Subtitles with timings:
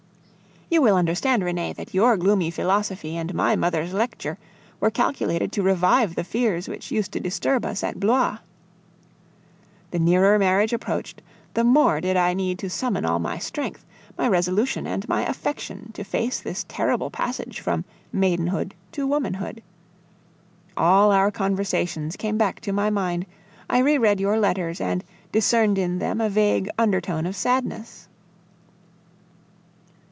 [0.73, 4.37] You will understand, Renee, that your gloomy philosophy and my mother's lecture
[4.79, 8.37] were calculated to revive the fears which used to disturb us at Blois.
[9.91, 11.21] The nearer marriage approached,
[11.55, 13.85] the more did I need to summon all my strength,
[14.17, 17.83] my resolution, and my affection to face this terrible passage from
[18.13, 19.61] maidenhood to womanhood.
[20.77, 23.25] All our conversations came back to my mind,
[23.69, 28.07] I re read your letters and discerned in them a vague undertone of sadness.